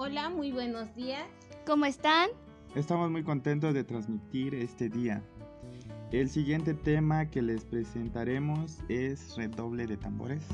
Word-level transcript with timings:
Hola, 0.00 0.28
muy 0.28 0.52
buenos 0.52 0.94
días. 0.94 1.26
¿Cómo 1.66 1.84
están? 1.84 2.30
Estamos 2.76 3.10
muy 3.10 3.24
contentos 3.24 3.74
de 3.74 3.82
transmitir 3.82 4.54
este 4.54 4.88
día. 4.88 5.24
El 6.12 6.30
siguiente 6.30 6.72
tema 6.72 7.28
que 7.28 7.42
les 7.42 7.64
presentaremos 7.64 8.78
es 8.88 9.34
redoble 9.36 9.88
de 9.88 9.96
tambores. 9.96 10.44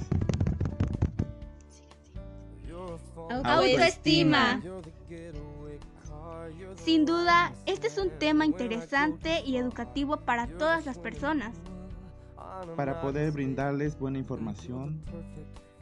Autoestima. 3.44 4.62
Sin 6.76 7.04
duda, 7.04 7.52
este 7.66 7.88
es 7.88 7.98
un 7.98 8.08
tema 8.18 8.46
interesante 8.46 9.42
y 9.44 9.58
educativo 9.58 10.16
para 10.16 10.46
todas 10.46 10.86
las 10.86 10.96
personas. 10.96 11.54
Para 12.76 13.02
poder 13.02 13.30
brindarles 13.32 13.98
buena 13.98 14.18
información, 14.18 15.02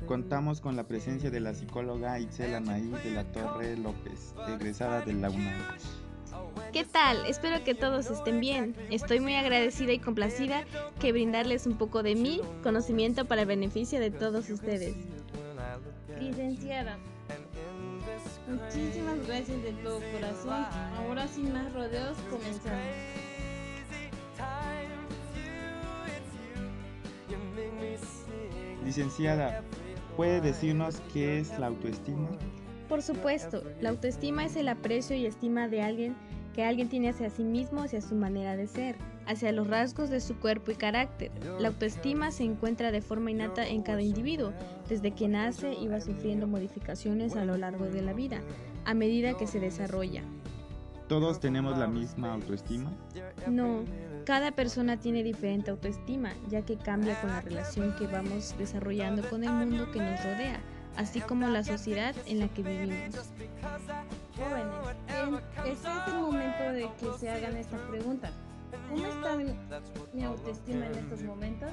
contamos 0.07 0.61
con 0.61 0.77
la 0.77 0.85
presencia 0.85 1.31
de 1.31 1.41
la 1.41 1.55
psicóloga 1.55 2.19
Itzel 2.19 2.55
Anaí 2.55 2.93
de 3.05 3.11
la 3.11 3.25
Torre 3.25 3.77
López, 3.77 4.35
egresada 4.49 5.01
de 5.01 5.15
la 5.15 5.31
UNAM. 5.31 5.77
¿Qué 6.73 6.85
tal? 6.85 7.27
Espero 7.27 7.63
que 7.65 7.75
todos 7.75 8.11
estén 8.11 8.41
bien. 8.41 8.75
Estoy 8.91 9.21
muy 9.21 9.35
agradecida 9.35 9.93
y 9.93 9.99
complacida 9.99 10.65
que 11.01 11.13
brindarles 11.13 11.67
un 11.67 11.77
poco 11.77 12.03
de 12.03 12.15
mi 12.15 12.41
conocimiento 12.63 13.27
para 13.27 13.43
el 13.43 13.49
beneficio 13.49 14.01
de 14.01 14.11
todos 14.11 14.49
ustedes. 14.51 14.95
Licenciada, 16.19 16.99
muchísimas 18.49 19.27
gracias 19.27 19.63
de 19.63 19.73
todo 19.83 20.01
corazón. 20.13 20.67
Ahora 20.97 21.29
sin 21.29 21.53
más 21.53 21.73
rodeos 21.73 22.17
comenzamos. 22.31 22.81
Licenciada, 28.85 29.63
¿puede 30.17 30.41
decirnos 30.41 31.01
qué 31.13 31.41
es 31.41 31.59
la 31.59 31.69
autoestima? 31.69 32.29
Por 32.89 33.03
supuesto, 33.03 33.63
la 33.81 33.91
autoestima 33.91 34.45
es 34.45 34.57
el 34.57 34.69
aprecio 34.69 35.17
y 35.17 35.27
estima 35.27 35.69
de 35.69 35.83
alguien 35.83 36.17
que 36.53 36.65
alguien 36.65 36.89
tiene 36.89 37.09
hacia 37.09 37.31
sí 37.31 37.45
mismo, 37.45 37.83
hacia 37.83 38.01
su 38.01 38.15
manera 38.15 38.57
de 38.57 38.67
ser, 38.67 38.97
hacia 39.27 39.53
los 39.53 39.67
rasgos 39.67 40.11
de 40.11 40.21
su 40.21 40.37
cuerpo 40.37 40.71
y 40.71 40.75
carácter. 40.75 41.31
La 41.59 41.69
autoestima 41.69 42.31
se 42.31 42.45
encuentra 42.45 42.93
de 42.93 43.01
forma 43.01 43.31
innata 43.31 43.67
en 43.67 43.83
cada 43.83 44.03
individuo, 44.03 44.53
desde 44.89 45.13
que 45.13 45.29
nace 45.29 45.73
y 45.75 45.89
va 45.89 46.01
sufriendo 46.01 46.47
modificaciones 46.47 47.37
a 47.37 47.45
lo 47.45 47.57
largo 47.57 47.87
de 47.87 48.03
la 48.03 48.13
vida, 48.13 48.43
a 48.85 48.95
medida 48.95 49.37
que 49.37 49.47
se 49.47 49.61
desarrolla. 49.61 50.23
¿Todos 51.09 51.41
tenemos 51.41 51.79
la 51.79 51.87
misma 51.87 52.33
autoestima? 52.33 52.91
No, 53.49 53.85
cada 54.25 54.53
persona 54.53 54.99
tiene 54.99 55.23
diferente 55.23 55.71
autoestima, 55.71 56.33
ya 56.49 56.63
que 56.63 56.77
cambia 56.77 57.21
con 57.21 57.31
la 57.31 57.41
relación 57.41 57.95
que 57.97 58.07
vamos 58.07 58.55
desarrollando 58.59 59.29
con 59.29 59.45
el 59.45 59.51
mundo 59.51 59.91
que 59.91 60.01
nos 60.01 60.23
rodea, 60.23 60.61
así 60.97 61.21
como 61.21 61.49
la 61.49 61.65
sociedad 61.65 62.15
en 62.27 62.41
la 62.41 62.49
que 62.49 62.63
vivimos. 62.63 63.15
Jóvenes, 64.37 64.75
este 65.67 65.89
es 65.89 66.09
el 66.09 66.21
momento 66.21 66.73
de 66.73 66.89
que 66.99 67.19
se 67.19 67.31
hagan 67.31 67.57
esta 67.57 67.77
pregunta. 67.89 68.31
¿Cómo 68.89 69.07
está 69.07 69.37
mi, 69.37 70.25
autoestima 70.25 70.87
en 70.87 70.95
estos 70.95 71.23
momentos? 71.23 71.71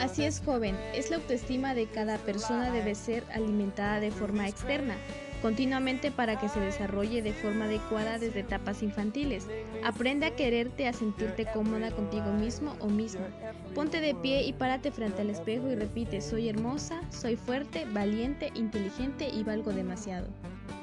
Así 0.00 0.24
es, 0.24 0.40
joven. 0.40 0.76
Es 0.94 1.10
la 1.10 1.16
autoestima 1.16 1.74
de 1.74 1.86
cada 1.86 2.18
persona 2.18 2.70
debe 2.70 2.94
ser 2.94 3.24
alimentada 3.32 4.00
de 4.00 4.10
forma 4.10 4.48
externa, 4.48 4.96
continuamente 5.42 6.10
para 6.10 6.38
que 6.38 6.48
se 6.48 6.60
desarrolle 6.60 7.22
de 7.22 7.32
forma 7.32 7.66
adecuada 7.66 8.18
desde 8.18 8.40
etapas 8.40 8.82
infantiles. 8.82 9.48
Aprende 9.84 10.26
a 10.26 10.36
quererte, 10.36 10.88
a 10.88 10.92
sentirte 10.92 11.46
cómoda 11.46 11.90
contigo 11.90 12.32
mismo 12.32 12.74
o 12.80 12.88
misma. 12.88 13.26
Ponte 13.74 14.00
de 14.00 14.14
pie 14.14 14.42
y 14.44 14.52
párate 14.52 14.90
frente 14.90 15.22
al 15.22 15.30
espejo 15.30 15.70
y 15.70 15.74
repite, 15.74 16.20
soy 16.20 16.48
hermosa, 16.48 17.00
soy 17.10 17.36
fuerte, 17.36 17.86
valiente, 17.92 18.50
inteligente 18.54 19.28
y 19.28 19.42
valgo 19.42 19.72
demasiado. 19.72 20.28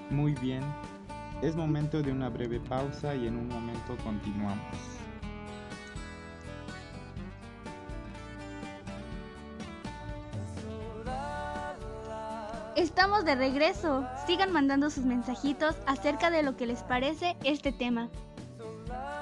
Muy 0.10 0.34
bien. 0.36 0.62
Es 1.42 1.56
momento 1.56 2.02
de 2.02 2.12
una 2.12 2.30
breve 2.30 2.60
pausa 2.60 3.16
y 3.16 3.28
en 3.28 3.36
un 3.36 3.48
momento 3.48 3.98
continuamos. 4.04 5.02
Estamos 12.92 13.24
de 13.24 13.36
regreso. 13.36 14.06
Sigan 14.28 14.52
mandando 14.52 14.90
sus 14.90 15.06
mensajitos 15.06 15.78
acerca 15.88 16.30
de 16.30 16.44
lo 16.44 16.58
que 16.58 16.66
les 16.66 16.84
parece 16.84 17.38
este 17.46 17.72
tema. 17.72 18.10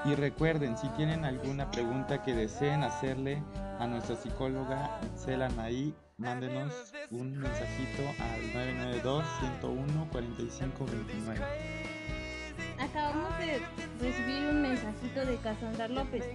Y 0.06 0.16
recuerden, 0.16 0.76
si 0.76 0.90
tienen 0.90 1.24
alguna 1.24 1.70
pregunta 1.70 2.24
que 2.24 2.34
deseen 2.34 2.82
hacerle 2.82 3.44
a 3.78 3.86
nuestra 3.86 4.16
psicóloga 4.16 5.00
Itzel 5.14 5.44
Anaí, 5.44 5.94
mándenos 6.18 6.74
un 7.12 7.38
mensajito 7.38 8.02
al 8.18 8.42
992-101-4529. 9.04 9.22
Acabamos 12.80 13.38
de 13.38 13.62
recibir 14.02 14.50
un 14.50 14.64
mensajito 14.64 15.28
de 15.28 15.38
Casandra 15.38 15.88
López 15.90 16.26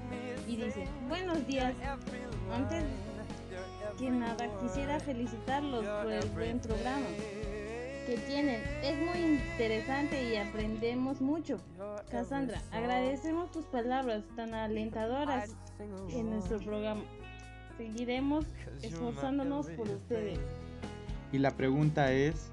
y 0.47 0.55
dice, 0.55 0.87
buenos 1.09 1.45
días, 1.49 1.75
antes 2.55 2.85
que 3.99 4.11
nada 4.11 4.49
quisiera 4.61 5.01
felicitarlos 5.01 5.85
por 5.85 6.13
el 6.13 6.29
buen 6.31 6.59
programa 6.59 7.07
que 8.07 8.19
tienen. 8.19 8.61
Es 8.83 8.99
muy 8.99 9.39
interesante 9.39 10.31
y 10.31 10.37
aprendemos 10.37 11.21
mucho. 11.21 11.59
Cassandra, 12.11 12.61
agradecemos 12.71 13.51
tus 13.51 13.65
palabras 13.67 14.25
tan 14.37 14.55
alentadoras 14.55 15.55
en 16.11 16.31
nuestro 16.31 16.59
programa. 16.59 17.03
Seguiremos 17.77 18.45
esforzándonos 18.83 19.69
por 19.71 19.89
ustedes. 19.89 20.39
Y 21.33 21.39
la 21.39 21.51
pregunta 21.51 22.13
es, 22.13 22.51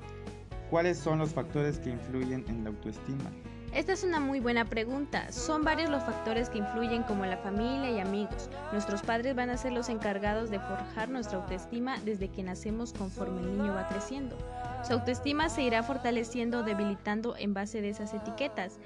¿cuáles 0.69 0.97
son 0.97 1.19
los 1.19 1.33
factores 1.33 1.79
que 1.79 1.91
influyen 1.91 2.45
en 2.47 2.63
la 2.63 2.69
autoestima? 2.71 3.31
Esta 3.73 3.93
es 3.93 4.03
una 4.03 4.19
muy 4.19 4.41
buena 4.41 4.65
pregunta. 4.65 5.31
Son 5.31 5.63
varios 5.63 5.89
los 5.89 6.03
factores 6.03 6.49
que 6.49 6.57
influyen 6.57 7.03
como 7.03 7.25
la 7.25 7.37
familia 7.37 7.89
y 7.89 7.99
amigos. 7.99 8.49
Nuestros 8.73 9.01
padres 9.01 9.33
van 9.33 9.49
a 9.49 9.55
ser 9.55 9.71
los 9.71 9.87
encargados 9.87 10.49
de 10.49 10.59
forjar 10.59 11.07
nuestra 11.07 11.37
autoestima 11.37 11.97
desde 12.03 12.27
que 12.27 12.43
nacemos 12.43 12.91
conforme 12.91 13.39
el 13.39 13.57
niño 13.57 13.73
va 13.73 13.87
creciendo. 13.87 14.37
Su 14.85 14.93
autoestima 14.93 15.47
se 15.47 15.61
irá 15.61 15.83
fortaleciendo 15.83 16.59
o 16.59 16.63
debilitando 16.63 17.37
en 17.37 17.53
base 17.53 17.81
de 17.81 17.89
esas 17.89 18.13
etiquetas, 18.13 18.77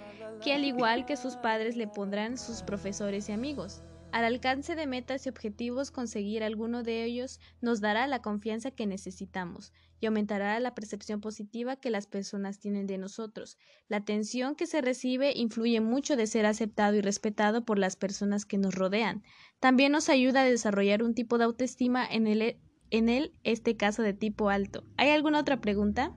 que 0.44 0.54
al 0.54 0.64
igual 0.64 1.08
que 1.08 1.18
sus 1.18 1.36
padres 1.36 1.76
le 1.78 1.88
pondrán 1.88 2.38
sus 2.38 2.62
profesores 2.62 3.28
y 3.30 3.32
amigos. 3.32 3.82
Al 4.16 4.24
alcance 4.24 4.76
de 4.76 4.88
metas 4.88 5.26
y 5.26 5.30
objetivos, 5.30 5.92
conseguir 5.92 6.42
alguno 6.42 6.84
de 6.84 7.04
ellos 7.04 7.42
nos 7.60 7.82
dará 7.82 8.08
la 8.08 8.22
confianza 8.22 8.72
que 8.72 8.88
necesitamos 8.88 9.74
y 10.00 10.06
aumentará 10.06 10.58
la 10.62 10.74
percepción 10.74 11.20
positiva 11.20 11.76
que 11.76 11.90
las 11.90 12.08
personas 12.08 12.58
tienen 12.58 12.88
de 12.88 12.98
nosotros. 12.98 13.58
La 13.90 13.98
atención 13.98 14.56
que 14.56 14.68
se 14.68 14.80
recibe 14.80 15.34
influye 15.36 15.82
mucho 15.82 16.16
de 16.16 16.28
ser 16.28 16.46
aceptado 16.46 16.96
y 16.96 17.02
respetado 17.02 17.66
por 17.66 17.78
las 17.78 17.98
personas 17.98 18.46
que 18.46 18.58
nos 18.58 18.74
rodean. 18.74 19.22
También 19.60 19.92
nos 19.92 20.08
ayuda 20.08 20.44
a 20.44 20.46
desarrollar 20.46 21.04
un 21.04 21.14
tipo 21.14 21.38
de 21.38 21.44
autoestima 21.44 22.08
en 22.10 22.28
el, 22.28 22.58
en 22.92 23.10
el 23.10 23.34
este 23.44 23.76
caso 23.76 24.02
de 24.02 24.14
tipo 24.14 24.50
alto. 24.50 24.86
¿Hay 24.96 25.10
alguna 25.10 25.42
otra 25.42 25.60
pregunta? 25.60 26.16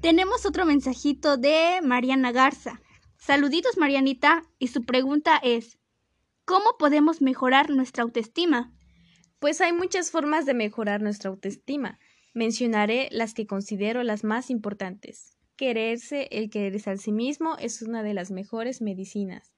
Tenemos 0.00 0.46
otro 0.46 0.64
mensajito 0.64 1.36
de 1.36 1.80
Mariana 1.82 2.30
Garza. 2.30 2.80
Saluditos 3.16 3.76
Marianita 3.76 4.44
y 4.60 4.68
su 4.68 4.84
pregunta 4.84 5.36
es 5.42 5.75
¿Cómo 6.46 6.76
podemos 6.78 7.20
mejorar 7.20 7.70
nuestra 7.70 8.04
autoestima? 8.04 8.72
Pues 9.40 9.60
hay 9.60 9.72
muchas 9.72 10.12
formas 10.12 10.46
de 10.46 10.54
mejorar 10.54 11.02
nuestra 11.02 11.28
autoestima. 11.28 11.98
Mencionaré 12.34 13.08
las 13.10 13.34
que 13.34 13.48
considero 13.48 14.04
las 14.04 14.22
más 14.22 14.48
importantes. 14.48 15.36
Quererse, 15.56 16.28
el 16.30 16.48
quererse 16.48 16.90
a 16.90 16.96
sí 16.98 17.10
mismo 17.10 17.56
es 17.58 17.82
una 17.82 18.04
de 18.04 18.14
las 18.14 18.30
mejores 18.30 18.80
medicinas. 18.80 19.56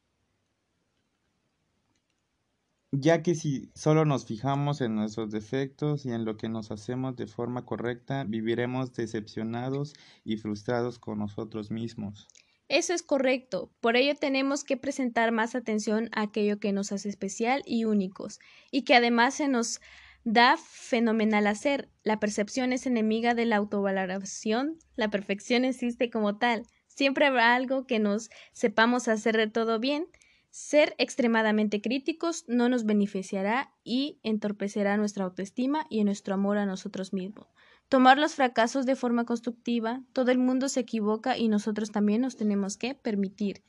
Ya 2.91 3.22
que 3.22 3.34
si 3.34 3.70
solo 3.75 4.06
nos 4.06 4.25
fijamos 4.25 4.81
en 4.81 4.94
nuestros 4.94 5.31
defectos 5.31 6.06
y 6.06 6.12
en 6.12 6.25
lo 6.25 6.38
que 6.38 6.49
nos 6.49 6.70
hacemos 6.70 7.16
de 7.16 7.26
forma 7.26 7.66
correcta, 7.66 8.25
viviremos 8.25 8.94
decepcionados 8.94 9.93
y 10.25 10.38
frustrados 10.38 10.99
con 10.99 11.19
nosotros 11.19 11.70
mismos. 11.70 12.29
Eso 12.69 12.93
es 12.93 13.03
correcto. 13.03 13.73
Por 13.81 13.97
ello 13.97 14.15
tenemos 14.15 14.62
que 14.62 14.76
presentar 14.76 15.32
más 15.32 15.55
atención 15.55 16.11
a 16.12 16.23
aquello 16.23 16.61
que 16.61 16.73
nos 16.73 16.93
hace 16.93 17.09
especial 17.09 17.62
y 17.65 17.85
únicos, 17.85 18.41
y 18.70 18.82
que 18.82 18.94
además 18.94 19.35
se 19.35 19.49
nos 19.49 19.81
da 20.25 20.59
fenomenal 20.59 21.47
hacer. 21.47 21.88
La 22.03 22.20
percepción 22.20 22.73
es 22.73 22.87
enemiga 22.87 23.35
de 23.35 23.47
la 23.47 23.56
autovaloración. 23.56 24.79
La 24.97 25.11
perfección 25.11 25.65
existe 25.65 26.11
como 26.11 26.37
tal. 26.37 26.67
Siempre 26.87 27.26
habrá 27.26 27.55
algo 27.55 27.87
que 27.87 27.99
nos 27.99 28.29
sepamos 28.53 29.09
hacer 29.09 29.37
de 29.37 29.47
todo 29.47 29.79
bien. 29.79 30.06
Ser 30.50 30.94
extremadamente 30.99 31.81
críticos 31.81 32.44
no 32.49 32.69
nos 32.69 32.85
beneficiará 32.85 33.73
y 33.85 34.19
entorpecerá 34.23 34.97
nuestra 34.97 35.25
autoestima 35.25 35.87
y 35.88 36.05
nuestro 36.05 36.35
amor 36.35 36.59
a 36.59 36.67
nosotros 36.67 37.12
mismos. 37.12 37.47
Tomar 37.88 38.19
los 38.19 38.35
fracasos 38.35 38.85
de 38.85 38.96
forma 38.96 39.25
constructiva, 39.25 40.02
todo 40.12 40.31
el 40.31 40.38
mundo 40.38 40.69
se 40.69 40.81
equivoca 40.81 41.38
y 41.38 41.49
nosotros 41.49 41.90
también 41.90 42.20
nos 42.20 42.37
tenemos 42.37 42.76
que 42.76 42.94
permitir 42.94 43.62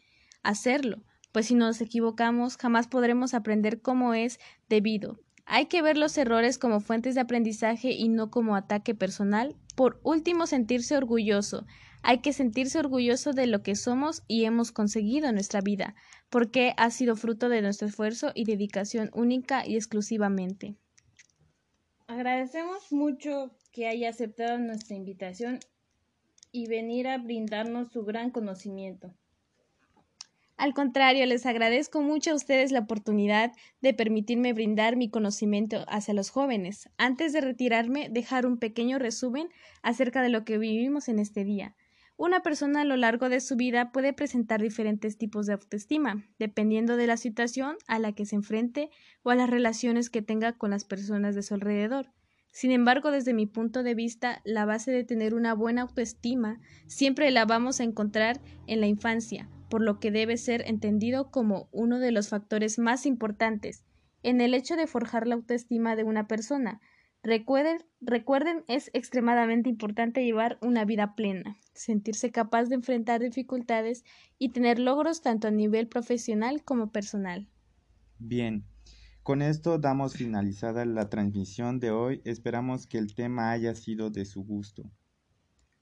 hacerlo, 0.43 1.03
pues 1.31 1.47
si 1.47 1.55
nos 1.55 1.79
equivocamos 1.79 2.57
jamás 2.57 2.87
podremos 2.87 3.33
aprender 3.33 3.81
cómo 3.81 4.13
es 4.13 4.39
debido. 4.67 5.19
Hay 5.45 5.65
que 5.65 5.81
ver 5.81 5.97
los 5.97 6.17
errores 6.17 6.57
como 6.57 6.79
fuentes 6.79 7.15
de 7.15 7.21
aprendizaje 7.21 7.91
y 7.91 8.07
no 8.07 8.29
como 8.29 8.55
ataque 8.55 8.93
personal. 8.93 9.55
Por 9.75 9.99
último, 10.03 10.45
sentirse 10.45 10.95
orgulloso. 10.95 11.65
Hay 12.03 12.19
que 12.19 12.33
sentirse 12.33 12.77
orgulloso 12.77 13.33
de 13.33 13.47
lo 13.47 13.63
que 13.63 13.75
somos 13.75 14.21
y 14.27 14.45
hemos 14.45 14.71
conseguido 14.71 15.27
en 15.27 15.35
nuestra 15.35 15.61
vida, 15.61 15.95
porque 16.29 16.73
ha 16.77 16.91
sido 16.91 17.15
fruto 17.15 17.49
de 17.49 17.63
nuestro 17.63 17.87
esfuerzo 17.87 18.31
y 18.35 18.45
dedicación 18.45 19.09
única 19.13 19.65
y 19.65 19.75
exclusivamente. 19.75 20.75
Agradecemos 22.05 22.91
mucho 22.91 23.51
que 23.71 23.87
haya 23.87 24.09
aceptado 24.09 24.57
nuestra 24.57 24.95
invitación 24.95 25.59
y 26.51 26.67
venir 26.67 27.07
a 27.07 27.17
brindarnos 27.17 27.91
su 27.91 28.03
gran 28.03 28.31
conocimiento. 28.31 29.13
Al 30.59 30.73
contrario, 30.73 31.25
les 31.25 31.45
agradezco 31.45 32.01
mucho 32.01 32.31
a 32.31 32.35
ustedes 32.35 32.73
la 32.73 32.81
oportunidad 32.81 33.53
de 33.79 33.93
permitirme 33.93 34.51
brindar 34.51 34.97
mi 34.97 35.09
conocimiento 35.09 35.85
hacia 35.87 36.13
los 36.13 36.31
jóvenes. 36.31 36.89
Antes 36.97 37.31
de 37.31 37.39
retirarme, 37.39 38.09
dejar 38.09 38.45
un 38.45 38.57
pequeño 38.57 38.99
resumen 38.99 39.47
acerca 39.83 40.21
de 40.21 40.27
lo 40.27 40.43
que 40.43 40.57
vivimos 40.57 41.07
en 41.07 41.19
este 41.19 41.45
día. 41.45 41.75
Una 42.17 42.41
persona 42.41 42.81
a 42.81 42.83
lo 42.83 42.97
largo 42.97 43.29
de 43.29 43.39
su 43.39 43.55
vida 43.55 43.93
puede 43.93 44.11
presentar 44.11 44.61
diferentes 44.61 45.17
tipos 45.17 45.45
de 45.45 45.53
autoestima, 45.53 46.25
dependiendo 46.37 46.97
de 46.97 47.07
la 47.07 47.15
situación 47.15 47.77
a 47.87 47.97
la 47.97 48.11
que 48.11 48.25
se 48.25 48.35
enfrente 48.35 48.89
o 49.23 49.29
a 49.29 49.35
las 49.35 49.49
relaciones 49.49 50.09
que 50.09 50.21
tenga 50.21 50.51
con 50.57 50.71
las 50.71 50.83
personas 50.83 51.35
de 51.35 51.43
su 51.43 51.53
alrededor. 51.53 52.11
Sin 52.51 52.71
embargo, 52.71 53.11
desde 53.11 53.33
mi 53.33 53.45
punto 53.45 53.83
de 53.83 53.95
vista, 53.95 54.41
la 54.43 54.65
base 54.65 54.91
de 54.91 55.03
tener 55.03 55.33
una 55.33 55.53
buena 55.53 55.83
autoestima 55.83 56.59
siempre 56.87 57.31
la 57.31 57.45
vamos 57.45 57.79
a 57.79 57.83
encontrar 57.83 58.41
en 58.67 58.81
la 58.81 58.87
infancia, 58.87 59.49
por 59.69 59.81
lo 59.81 59.99
que 59.99 60.11
debe 60.11 60.37
ser 60.37 60.63
entendido 60.67 61.31
como 61.31 61.69
uno 61.71 61.99
de 61.99 62.11
los 62.11 62.29
factores 62.29 62.79
más 62.79 63.05
importantes 63.05 63.85
en 64.23 64.41
el 64.41 64.53
hecho 64.53 64.75
de 64.75 64.87
forjar 64.87 65.27
la 65.27 65.35
autoestima 65.35 65.95
de 65.95 66.03
una 66.03 66.27
persona. 66.27 66.81
Recuerden, 67.21 67.83
recuerden, 68.01 68.63
es 68.67 68.89
extremadamente 68.93 69.69
importante 69.69 70.23
llevar 70.23 70.57
una 70.61 70.85
vida 70.85 71.15
plena, 71.15 71.57
sentirse 71.73 72.31
capaz 72.31 72.65
de 72.65 72.75
enfrentar 72.75 73.21
dificultades 73.21 74.03
y 74.37 74.49
tener 74.49 74.79
logros 74.79 75.21
tanto 75.21 75.47
a 75.47 75.51
nivel 75.51 75.87
profesional 75.87 76.63
como 76.63 76.91
personal. 76.91 77.47
Bien, 78.17 78.63
con 79.29 79.43
esto 79.43 79.77
damos 79.77 80.15
finalizada 80.15 80.85
la 80.85 81.07
transmisión 81.07 81.79
de 81.79 81.91
hoy. 81.91 82.19
Esperamos 82.25 82.87
que 82.87 82.97
el 82.97 83.13
tema 83.13 83.51
haya 83.51 83.75
sido 83.75 84.09
de 84.09 84.25
su 84.25 84.43
gusto. 84.43 84.89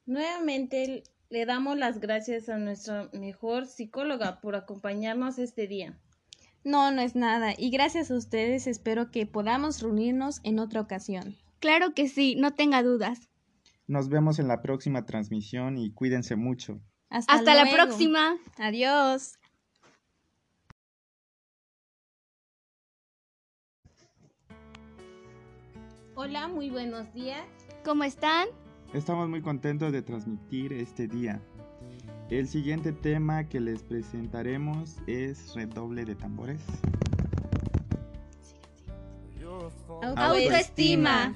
Nuevamente 0.04 1.02
le 1.30 1.46
damos 1.46 1.78
las 1.78 1.98
gracias 1.98 2.50
a 2.50 2.58
nuestra 2.58 3.08
mejor 3.14 3.64
psicóloga 3.64 4.42
por 4.42 4.54
acompañarnos 4.54 5.38
este 5.38 5.66
día. 5.66 5.98
No, 6.62 6.90
no 6.90 7.00
es 7.00 7.16
nada. 7.16 7.54
Y 7.56 7.70
gracias 7.70 8.10
a 8.10 8.16
ustedes 8.16 8.66
espero 8.66 9.10
que 9.10 9.24
podamos 9.24 9.80
reunirnos 9.80 10.40
en 10.44 10.58
otra 10.58 10.82
ocasión. 10.82 11.34
Claro 11.58 11.94
que 11.94 12.10
sí, 12.10 12.36
no 12.36 12.52
tenga 12.52 12.82
dudas. 12.82 13.30
Nos 13.86 14.10
vemos 14.10 14.38
en 14.38 14.48
la 14.48 14.60
próxima 14.60 15.06
transmisión 15.06 15.78
y 15.78 15.90
cuídense 15.90 16.36
mucho. 16.36 16.82
Hasta, 17.08 17.32
Hasta 17.32 17.54
la 17.54 17.72
próxima. 17.72 18.36
Adiós. 18.58 19.37
Hola, 26.20 26.48
muy 26.48 26.68
buenos 26.68 27.14
días. 27.14 27.46
¿Cómo 27.84 28.02
están? 28.02 28.48
Estamos 28.92 29.28
muy 29.28 29.40
contentos 29.40 29.92
de 29.92 30.02
transmitir 30.02 30.72
este 30.72 31.06
día. 31.06 31.40
El 32.28 32.48
siguiente 32.48 32.92
tema 32.92 33.44
que 33.44 33.60
les 33.60 33.84
presentaremos 33.84 34.96
es 35.06 35.54
redoble 35.54 36.04
de 36.04 36.16
tambores. 36.16 36.60
Autoestima. 40.16 41.32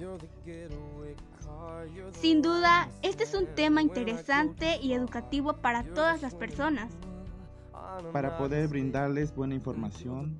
Sin 2.10 2.42
duda, 2.42 2.90
este 3.02 3.22
es 3.22 3.34
un 3.34 3.46
tema 3.54 3.82
interesante 3.82 4.80
y 4.82 4.94
educativo 4.94 5.58
para 5.58 5.84
todas 5.84 6.22
las 6.22 6.34
personas. 6.34 6.90
Para 8.12 8.36
poder 8.36 8.68
brindarles 8.68 9.34
buena 9.34 9.54
información, 9.54 10.38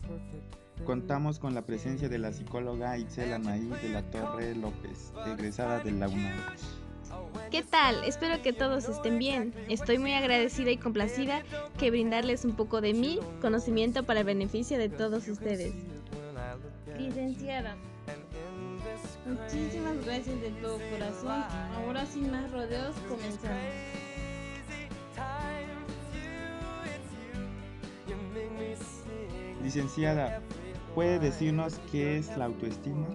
contamos 0.84 1.38
con 1.38 1.54
la 1.54 1.62
presencia 1.62 2.08
de 2.08 2.18
la 2.18 2.32
psicóloga 2.32 2.98
Itzel 2.98 3.32
Anaí 3.32 3.68
de 3.82 3.88
la 3.90 4.02
Torre 4.10 4.54
López, 4.54 5.12
egresada 5.26 5.80
de 5.80 5.92
la 5.92 6.08
UNAM. 6.08 6.38
¿Qué 7.50 7.62
tal? 7.62 8.04
Espero 8.04 8.42
que 8.42 8.52
todos 8.52 8.88
estén 8.88 9.18
bien. 9.18 9.54
Estoy 9.68 9.98
muy 9.98 10.12
agradecida 10.12 10.70
y 10.70 10.78
complacida 10.78 11.42
que 11.78 11.90
brindarles 11.90 12.44
un 12.44 12.52
poco 12.52 12.80
de 12.80 12.94
mi 12.94 13.18
conocimiento 13.40 14.04
para 14.04 14.20
el 14.20 14.26
beneficio 14.26 14.78
de 14.78 14.88
todos 14.88 15.28
ustedes. 15.28 15.74
Licenciada, 16.98 17.76
muchísimas 19.26 20.04
gracias 20.04 20.40
de 20.40 20.50
todo 20.62 20.78
corazón. 20.90 21.44
Ahora 21.76 22.06
sin 22.06 22.30
más 22.30 22.50
rodeos 22.50 22.94
comenzamos. 23.08 23.91
Licenciada, 29.74 30.42
¿puede 30.94 31.18
decirnos 31.18 31.80
qué 31.90 32.18
es 32.18 32.36
la 32.36 32.44
autoestima? 32.44 33.06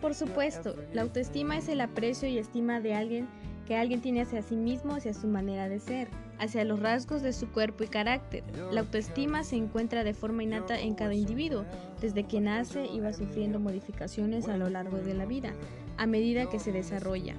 Por 0.00 0.14
supuesto, 0.14 0.76
la 0.92 1.02
autoestima 1.02 1.56
es 1.56 1.68
el 1.68 1.80
aprecio 1.80 2.28
y 2.28 2.38
estima 2.38 2.78
de 2.78 2.94
alguien 2.94 3.28
que 3.66 3.76
alguien 3.76 4.00
tiene 4.00 4.20
hacia 4.20 4.40
sí 4.40 4.54
mismo, 4.54 4.94
hacia 4.94 5.12
su 5.12 5.26
manera 5.26 5.68
de 5.68 5.80
ser, 5.80 6.06
hacia 6.38 6.64
los 6.64 6.78
rasgos 6.78 7.22
de 7.22 7.32
su 7.32 7.48
cuerpo 7.48 7.82
y 7.82 7.88
carácter. 7.88 8.44
La 8.70 8.82
autoestima 8.82 9.42
se 9.42 9.56
encuentra 9.56 10.04
de 10.04 10.14
forma 10.14 10.44
innata 10.44 10.78
en 10.78 10.94
cada 10.94 11.14
individuo, 11.14 11.64
desde 12.00 12.22
que 12.22 12.40
nace 12.40 12.86
y 12.86 13.00
va 13.00 13.12
sufriendo 13.12 13.58
modificaciones 13.58 14.46
a 14.46 14.56
lo 14.56 14.70
largo 14.70 14.98
de 14.98 15.14
la 15.14 15.26
vida, 15.26 15.54
a 15.96 16.06
medida 16.06 16.48
que 16.48 16.60
se 16.60 16.70
desarrolla. 16.70 17.34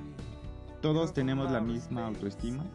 ¿Todos 0.82 1.14
tenemos 1.14 1.50
la 1.52 1.62
misma 1.62 2.06
autoestima? 2.06 2.66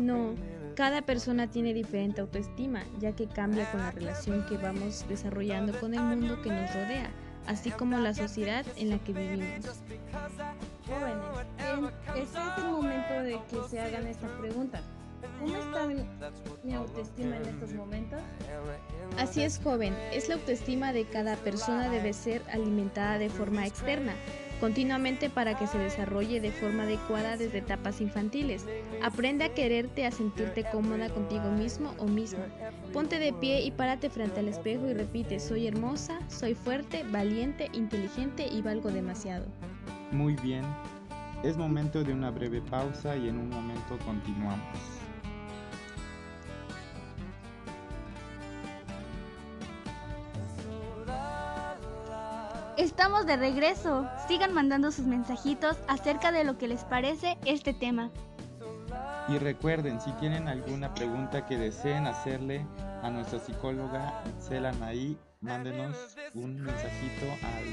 No, 0.00 0.34
cada 0.74 1.02
persona 1.02 1.50
tiene 1.50 1.72
diferente 1.72 2.20
autoestima, 2.20 2.84
ya 3.00 3.12
que 3.12 3.26
cambia 3.26 3.70
con 3.70 3.80
la 3.80 3.90
relación 3.90 4.44
que 4.46 4.56
vamos 4.56 5.04
desarrollando 5.08 5.78
con 5.80 5.94
el 5.94 6.00
mundo 6.00 6.40
que 6.42 6.50
nos 6.50 6.72
rodea 6.74 7.10
así 7.46 7.70
como 7.70 7.98
la 7.98 8.14
sociedad 8.14 8.64
en 8.76 8.90
la 8.90 8.98
que 8.98 9.12
vivimos. 9.12 9.66
Jóvenes, 10.86 11.24
este 12.16 12.22
es 12.22 12.58
el 12.58 12.70
momento 12.70 13.14
de 13.22 13.40
que 13.50 13.68
se 13.68 13.80
hagan 13.80 14.06
esta 14.06 14.28
pregunta. 14.38 14.80
¿Cómo 15.40 15.56
está 15.56 15.86
mi, 15.86 16.74
autoestima 16.74 17.36
en 17.36 17.46
estos 17.46 17.72
momentos? 17.72 18.20
Así 19.18 19.42
es, 19.42 19.58
joven. 19.58 19.94
Es 20.12 20.28
la 20.28 20.34
autoestima 20.34 20.92
de 20.92 21.06
cada 21.06 21.36
persona 21.36 21.88
debe 21.88 22.12
ser 22.12 22.42
alimentada 22.52 23.18
de 23.18 23.30
forma 23.30 23.66
externa, 23.66 24.14
continuamente 24.60 25.30
para 25.30 25.56
que 25.56 25.66
se 25.66 25.78
desarrolle 25.78 26.40
de 26.40 26.50
forma 26.50 26.84
adecuada 26.84 27.36
desde 27.36 27.58
etapas 27.58 28.00
infantiles. 28.00 28.66
Aprende 29.02 29.44
a 29.44 29.54
quererte, 29.54 30.06
a 30.06 30.10
sentirte 30.10 30.64
cómoda 30.64 31.08
contigo 31.10 31.50
mismo 31.50 31.94
o 31.98 32.06
misma. 32.06 32.44
Ponte 32.92 33.18
de 33.18 33.32
pie 33.32 33.62
y 33.62 33.70
párate 33.70 34.10
frente 34.10 34.40
al 34.40 34.48
espejo 34.48 34.88
y 34.88 34.94
repite, 34.94 35.40
soy 35.40 35.66
hermosa, 35.66 36.18
soy 36.28 36.54
fuerte, 36.54 37.04
valiente, 37.10 37.70
inteligente 37.72 38.46
y 38.46 38.62
valgo 38.62 38.90
demasiado. 38.90 39.46
Muy 40.12 40.34
bien. 40.36 40.64
Es 41.42 41.56
momento 41.56 42.02
de 42.02 42.12
una 42.12 42.30
breve 42.30 42.62
pausa 42.62 43.16
y 43.16 43.28
en 43.28 43.36
un 43.36 43.50
momento 43.50 43.98
continuamos. 44.04 45.03
Estamos 52.84 53.24
de 53.24 53.38
regreso. 53.38 54.06
Sigan 54.28 54.52
mandando 54.52 54.92
sus 54.92 55.06
mensajitos 55.06 55.78
acerca 55.88 56.32
de 56.32 56.44
lo 56.44 56.58
que 56.58 56.68
les 56.68 56.84
parece 56.84 57.38
este 57.46 57.72
tema. 57.72 58.10
Y 59.26 59.38
recuerden, 59.38 60.02
si 60.02 60.12
tienen 60.12 60.48
alguna 60.48 60.92
pregunta 60.92 61.46
que 61.46 61.56
deseen 61.56 62.06
hacerle 62.06 62.66
a 63.02 63.08
nuestra 63.08 63.38
psicóloga 63.38 64.22
Itzel 64.26 64.66
Anaí, 64.66 65.16
mándenos 65.40 65.96
un 66.34 66.60
mensajito 66.60 67.24
al 67.42 67.64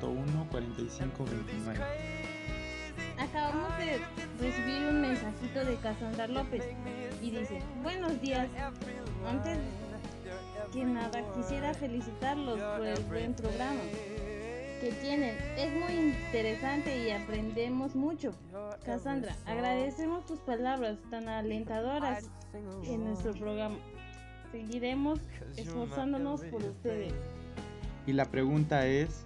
992-101-4529. 0.00 1.84
Acabamos 3.18 3.76
de 3.76 4.00
recibir 4.40 4.88
un 4.88 5.02
mensajito 5.02 5.62
de 5.62 5.76
Casandra 5.76 6.26
López 6.26 6.64
y 7.20 7.32
dice, 7.32 7.60
buenos 7.82 8.18
días, 8.22 8.48
antes 9.28 9.58
que 10.72 10.84
nada, 10.84 11.22
quisiera 11.34 11.74
felicitarlos 11.74 12.60
por 12.60 12.86
el 12.86 13.02
buen 13.04 13.34
programa 13.34 13.80
que 14.80 14.92
tienen. 15.02 15.36
Es 15.56 15.72
muy 15.72 16.10
interesante 16.10 17.06
y 17.06 17.10
aprendemos 17.10 17.94
mucho. 17.94 18.32
Cassandra, 18.84 19.36
agradecemos 19.46 20.24
tus 20.26 20.38
palabras 20.40 20.98
tan 21.10 21.28
alentadoras 21.28 22.30
en 22.84 23.04
nuestro 23.04 23.32
programa. 23.32 23.76
Seguiremos 24.52 25.20
esforzándonos 25.56 26.42
por 26.44 26.64
ustedes. 26.64 27.12
Y 28.06 28.12
la 28.12 28.24
pregunta 28.24 28.86
es, 28.86 29.24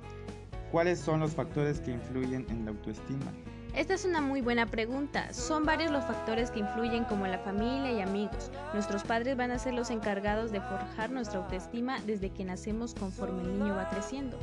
¿cuáles 0.73 0.99
son 0.99 1.21
los 1.21 1.33
factores 1.33 1.81
que 1.81 1.93
influyen 1.93 2.47
en 2.49 2.65
la 2.65 2.73
autoestima? 2.73 3.33
Esta 3.75 3.95
es 3.95 4.05
una 4.05 4.21
muy 4.21 4.41
buena 4.41 4.67
pregunta. 4.67 5.33
Son 5.33 5.65
varios 5.65 5.91
los 5.91 6.05
factores 6.05 6.53
que 6.53 6.61
influyen 6.61 7.03
como 7.03 7.27
la 7.27 7.41
familia 7.41 7.91
y 7.91 8.01
amigos. 8.01 8.53
Nuestros 8.73 9.03
padres 9.03 9.37
van 9.37 9.51
a 9.51 9.59
ser 9.59 9.75
los 9.75 9.91
encargados 9.91 10.53
de 10.53 10.61
forjar 10.61 11.11
nuestra 11.11 11.41
autoestima 11.41 11.99
desde 12.07 12.31
que 12.31 12.45
nacemos 12.45 12.95
conforme 12.95 13.43
el 13.43 13.59
niño 13.59 13.75
va 13.75 13.89
creciendo. 13.89 14.39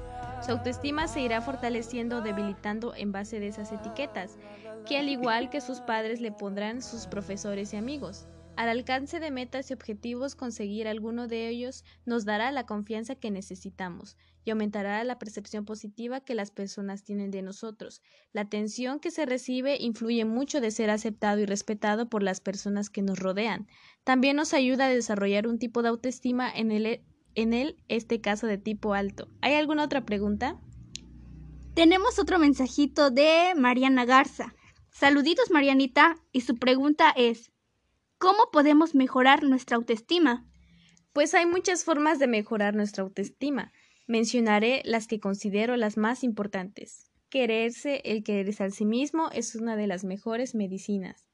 Su 0.45 0.51
autoestima 0.51 1.07
se 1.07 1.21
irá 1.21 1.39
fortaleciendo 1.39 2.17
o 2.17 2.21
debilitando 2.21 2.93
en 2.93 3.13
base 3.13 3.39
de 3.39 3.47
esas 3.47 3.71
etiquetas, 3.71 4.37
que 4.85 4.97
al 4.97 5.07
igual 5.07 5.49
que 5.49 5.61
sus 5.61 5.79
padres 5.79 6.19
le 6.19 6.33
pondrán 6.33 6.81
sus 6.81 7.07
profesores 7.07 7.73
y 7.73 7.77
amigos. 7.77 8.27
Al 8.61 8.69
alcance 8.69 9.19
de 9.19 9.31
metas 9.31 9.71
y 9.71 9.73
objetivos, 9.73 10.35
conseguir 10.35 10.87
alguno 10.87 11.27
de 11.27 11.49
ellos 11.49 11.83
nos 12.05 12.25
dará 12.25 12.51
la 12.51 12.67
confianza 12.67 13.15
que 13.15 13.31
necesitamos 13.31 14.17
y 14.45 14.51
aumentará 14.51 15.03
la 15.03 15.17
percepción 15.17 15.65
positiva 15.65 16.21
que 16.21 16.35
las 16.35 16.51
personas 16.51 17.03
tienen 17.03 17.31
de 17.31 17.41
nosotros. 17.41 18.03
La 18.33 18.41
atención 18.41 18.99
que 18.99 19.09
se 19.09 19.25
recibe 19.25 19.77
influye 19.79 20.25
mucho 20.25 20.61
de 20.61 20.69
ser 20.69 20.91
aceptado 20.91 21.39
y 21.39 21.47
respetado 21.47 22.07
por 22.07 22.21
las 22.21 22.39
personas 22.39 22.91
que 22.91 23.01
nos 23.01 23.17
rodean. 23.17 23.67
También 24.03 24.35
nos 24.35 24.53
ayuda 24.53 24.85
a 24.85 24.89
desarrollar 24.89 25.47
un 25.47 25.57
tipo 25.57 25.81
de 25.81 25.89
autoestima 25.89 26.47
en 26.47 26.71
el, 26.71 27.03
en 27.33 27.53
el 27.53 27.77
este 27.87 28.21
caso 28.21 28.45
de 28.45 28.59
tipo 28.59 28.93
alto. 28.93 29.27
¿Hay 29.41 29.55
alguna 29.55 29.85
otra 29.85 30.05
pregunta? 30.05 30.61
Tenemos 31.73 32.19
otro 32.19 32.37
mensajito 32.37 33.09
de 33.09 33.53
Mariana 33.57 34.05
Garza. 34.05 34.53
Saluditos 34.91 35.49
Marianita 35.49 36.17
y 36.31 36.41
su 36.41 36.57
pregunta 36.57 37.09
es 37.09 37.50
¿Cómo 38.21 38.51
podemos 38.51 38.93
mejorar 38.93 39.41
nuestra 39.41 39.77
autoestima? 39.77 40.45
Pues 41.11 41.33
hay 41.33 41.47
muchas 41.47 41.83
formas 41.83 42.19
de 42.19 42.27
mejorar 42.27 42.75
nuestra 42.75 43.01
autoestima. 43.01 43.71
Mencionaré 44.05 44.83
las 44.85 45.07
que 45.07 45.19
considero 45.19 45.75
las 45.75 45.97
más 45.97 46.23
importantes. 46.23 47.09
Quererse, 47.31 47.99
el 48.05 48.23
quererse 48.23 48.63
a 48.63 48.69
sí 48.69 48.85
mismo 48.85 49.31
es 49.33 49.55
una 49.55 49.75
de 49.75 49.87
las 49.87 50.03
mejores 50.03 50.53
medicinas. 50.53 51.25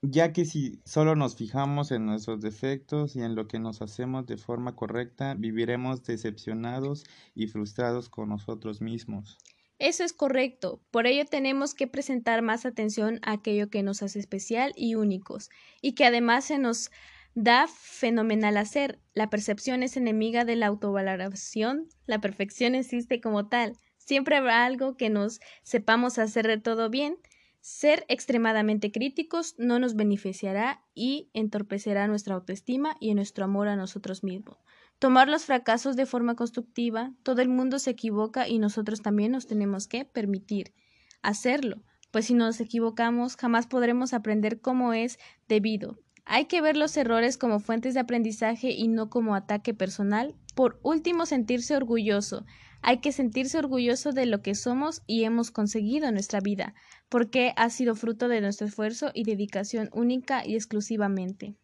Ya 0.00 0.32
que 0.32 0.46
si 0.46 0.80
solo 0.86 1.14
nos 1.14 1.36
fijamos 1.36 1.90
en 1.90 2.06
nuestros 2.06 2.40
defectos 2.40 3.16
y 3.16 3.20
en 3.20 3.34
lo 3.34 3.48
que 3.48 3.58
nos 3.58 3.82
hacemos 3.82 4.24
de 4.24 4.38
forma 4.38 4.76
correcta, 4.76 5.34
viviremos 5.34 6.04
decepcionados 6.04 7.04
y 7.34 7.48
frustrados 7.48 8.08
con 8.08 8.30
nosotros 8.30 8.80
mismos. 8.80 9.36
Eso 9.80 10.04
es 10.04 10.12
correcto, 10.12 10.82
por 10.90 11.06
ello 11.06 11.24
tenemos 11.24 11.72
que 11.72 11.86
presentar 11.86 12.42
más 12.42 12.66
atención 12.66 13.18
a 13.22 13.32
aquello 13.32 13.70
que 13.70 13.82
nos 13.82 14.02
hace 14.02 14.18
especial 14.18 14.74
y 14.76 14.94
únicos, 14.94 15.48
y 15.80 15.94
que 15.94 16.04
además 16.04 16.44
se 16.44 16.58
nos 16.58 16.90
da 17.34 17.66
fenomenal 17.66 18.58
hacer. 18.58 19.00
La 19.14 19.30
percepción 19.30 19.82
es 19.82 19.96
enemiga 19.96 20.44
de 20.44 20.56
la 20.56 20.66
autovaloración, 20.66 21.88
la 22.04 22.20
perfección 22.20 22.74
existe 22.74 23.22
como 23.22 23.48
tal. 23.48 23.72
Siempre 23.96 24.36
habrá 24.36 24.66
algo 24.66 24.98
que 24.98 25.08
nos 25.08 25.40
sepamos 25.62 26.18
hacer 26.18 26.46
de 26.46 26.58
todo 26.58 26.90
bien. 26.90 27.16
Ser 27.62 28.04
extremadamente 28.08 28.92
críticos 28.92 29.54
no 29.56 29.78
nos 29.78 29.96
beneficiará 29.96 30.84
y 30.94 31.30
entorpecerá 31.32 32.06
nuestra 32.06 32.34
autoestima 32.34 32.98
y 33.00 33.14
nuestro 33.14 33.46
amor 33.46 33.68
a 33.68 33.76
nosotros 33.76 34.24
mismos. 34.24 34.58
Tomar 35.00 35.28
los 35.28 35.46
fracasos 35.46 35.96
de 35.96 36.04
forma 36.04 36.34
constructiva, 36.34 37.14
todo 37.22 37.40
el 37.40 37.48
mundo 37.48 37.78
se 37.78 37.88
equivoca 37.88 38.46
y 38.46 38.58
nosotros 38.58 39.00
también 39.00 39.32
nos 39.32 39.46
tenemos 39.46 39.88
que 39.88 40.04
permitir 40.04 40.74
hacerlo, 41.22 41.82
pues 42.10 42.26
si 42.26 42.34
nos 42.34 42.60
equivocamos 42.60 43.36
jamás 43.36 43.66
podremos 43.66 44.12
aprender 44.12 44.60
cómo 44.60 44.92
es 44.92 45.18
debido. 45.48 45.98
Hay 46.26 46.44
que 46.44 46.60
ver 46.60 46.76
los 46.76 46.94
errores 46.98 47.38
como 47.38 47.60
fuentes 47.60 47.94
de 47.94 48.00
aprendizaje 48.00 48.72
y 48.72 48.88
no 48.88 49.08
como 49.08 49.34
ataque 49.34 49.72
personal. 49.72 50.34
Por 50.54 50.78
último, 50.82 51.24
sentirse 51.24 51.74
orgulloso. 51.74 52.44
Hay 52.82 52.98
que 52.98 53.12
sentirse 53.12 53.56
orgulloso 53.56 54.12
de 54.12 54.26
lo 54.26 54.42
que 54.42 54.54
somos 54.54 55.00
y 55.06 55.24
hemos 55.24 55.50
conseguido 55.50 56.08
en 56.08 56.14
nuestra 56.14 56.40
vida, 56.40 56.74
porque 57.08 57.54
ha 57.56 57.70
sido 57.70 57.94
fruto 57.94 58.28
de 58.28 58.42
nuestro 58.42 58.66
esfuerzo 58.66 59.12
y 59.14 59.24
dedicación 59.24 59.88
única 59.94 60.46
y 60.46 60.56
exclusivamente. 60.56 61.56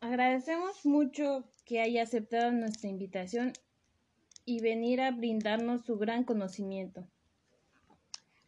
Agradecemos 0.00 0.84
mucho 0.84 1.44
que 1.64 1.80
haya 1.80 2.02
aceptado 2.02 2.52
nuestra 2.52 2.88
invitación 2.88 3.52
y 4.44 4.60
venir 4.60 5.00
a 5.00 5.10
brindarnos 5.10 5.84
su 5.84 5.96
gran 5.96 6.24
conocimiento. 6.24 7.06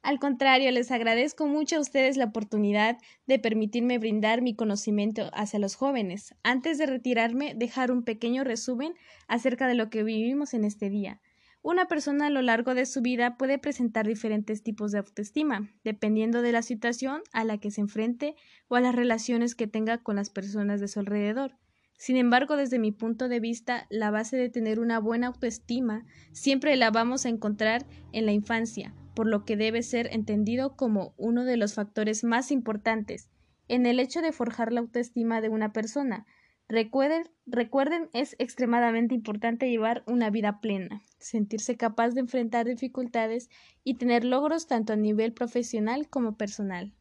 Al 0.02 0.20
contrario, 0.20 0.70
les 0.70 0.92
agradezco 0.92 1.48
mucho 1.48 1.76
a 1.76 1.80
ustedes 1.80 2.16
la 2.16 2.26
oportunidad 2.26 2.98
de 3.26 3.40
permitirme 3.40 3.98
brindar 3.98 4.40
mi 4.40 4.54
conocimiento 4.54 5.30
hacia 5.32 5.58
los 5.58 5.74
jóvenes. 5.74 6.32
Antes 6.44 6.78
de 6.78 6.86
retirarme, 6.86 7.54
dejar 7.56 7.90
un 7.90 8.04
pequeño 8.04 8.44
resumen 8.44 8.94
acerca 9.26 9.66
de 9.66 9.74
lo 9.74 9.90
que 9.90 10.04
vivimos 10.04 10.54
en 10.54 10.64
este 10.64 10.90
día. 10.90 11.20
Una 11.60 11.88
persona 11.88 12.28
a 12.28 12.30
lo 12.30 12.40
largo 12.40 12.76
de 12.76 12.86
su 12.86 13.02
vida 13.02 13.36
puede 13.36 13.58
presentar 13.58 14.06
diferentes 14.06 14.62
tipos 14.62 14.92
de 14.92 14.98
autoestima, 14.98 15.68
dependiendo 15.82 16.40
de 16.40 16.52
la 16.52 16.62
situación 16.62 17.22
a 17.32 17.42
la 17.42 17.58
que 17.58 17.72
se 17.72 17.80
enfrente 17.80 18.36
o 18.68 18.76
a 18.76 18.80
las 18.80 18.94
relaciones 18.94 19.56
que 19.56 19.66
tenga 19.66 19.98
con 19.98 20.14
las 20.14 20.30
personas 20.30 20.80
de 20.80 20.86
su 20.86 21.00
alrededor. 21.00 21.56
Sin 21.96 22.16
embargo, 22.16 22.56
desde 22.56 22.78
mi 22.78 22.92
punto 22.92 23.28
de 23.28 23.40
vista, 23.40 23.86
la 23.88 24.10
base 24.10 24.36
de 24.36 24.50
tener 24.50 24.80
una 24.80 24.98
buena 25.00 25.28
autoestima 25.28 26.04
siempre 26.32 26.76
la 26.76 26.90
vamos 26.90 27.24
a 27.24 27.30
encontrar 27.30 27.86
en 28.12 28.26
la 28.26 28.32
infancia, 28.32 28.94
por 29.14 29.26
lo 29.26 29.44
que 29.44 29.56
debe 29.56 29.82
ser 29.82 30.08
entendido 30.12 30.76
como 30.76 31.14
uno 31.16 31.44
de 31.44 31.56
los 31.56 31.74
factores 31.74 32.22
más 32.22 32.50
importantes 32.50 33.30
en 33.68 33.86
el 33.86 33.98
hecho 33.98 34.20
de 34.20 34.32
forjar 34.32 34.72
la 34.72 34.80
autoestima 34.80 35.40
de 35.40 35.48
una 35.48 35.72
persona. 35.72 36.26
Recuerden, 36.68 37.24
recuerden, 37.46 38.08
es 38.12 38.34
extremadamente 38.38 39.14
importante 39.14 39.70
llevar 39.70 40.02
una 40.06 40.30
vida 40.30 40.60
plena, 40.60 41.02
sentirse 41.18 41.76
capaz 41.76 42.10
de 42.10 42.20
enfrentar 42.20 42.66
dificultades 42.66 43.48
y 43.84 43.94
tener 43.94 44.24
logros 44.24 44.66
tanto 44.66 44.92
a 44.92 44.96
nivel 44.96 45.32
profesional 45.32 46.08
como 46.08 46.36
personal. 46.36 46.92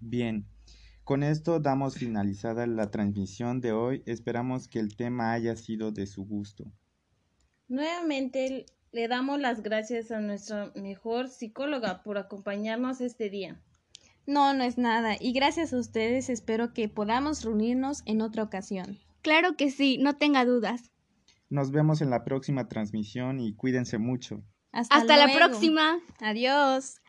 Bien, 0.00 0.46
con 1.12 1.22
esto 1.22 1.60
damos 1.60 1.96
finalizada 1.96 2.66
la 2.66 2.90
transmisión 2.90 3.60
de 3.60 3.72
hoy. 3.72 4.02
Esperamos 4.06 4.66
que 4.66 4.78
el 4.78 4.96
tema 4.96 5.34
haya 5.34 5.56
sido 5.56 5.92
de 5.92 6.06
su 6.06 6.24
gusto. 6.24 6.72
Nuevamente 7.68 8.64
le 8.92 9.08
damos 9.08 9.38
las 9.38 9.62
gracias 9.62 10.10
a 10.10 10.20
nuestra 10.20 10.72
mejor 10.74 11.28
psicóloga 11.28 12.02
por 12.02 12.16
acompañarnos 12.16 13.02
este 13.02 13.28
día. 13.28 13.60
No, 14.26 14.54
no 14.54 14.64
es 14.64 14.78
nada. 14.78 15.16
Y 15.20 15.34
gracias 15.34 15.74
a 15.74 15.78
ustedes 15.78 16.30
espero 16.30 16.72
que 16.72 16.88
podamos 16.88 17.44
reunirnos 17.44 18.02
en 18.06 18.22
otra 18.22 18.42
ocasión. 18.42 18.98
Claro 19.20 19.54
que 19.58 19.70
sí, 19.70 19.98
no 19.98 20.16
tenga 20.16 20.46
dudas. 20.46 20.92
Nos 21.50 21.72
vemos 21.72 22.00
en 22.00 22.08
la 22.08 22.24
próxima 22.24 22.68
transmisión 22.68 23.38
y 23.38 23.54
cuídense 23.54 23.98
mucho. 23.98 24.42
Hasta, 24.70 24.96
Hasta 24.96 25.18
la 25.18 25.30
próxima. 25.34 25.98
Adiós. 26.20 27.01